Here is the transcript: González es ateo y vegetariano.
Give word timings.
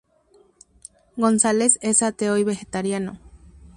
González 1.15 1.77
es 1.83 2.01
ateo 2.01 2.35
y 2.39 2.43
vegetariano. 2.43 3.19